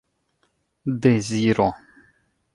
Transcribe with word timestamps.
deziro 0.95 1.69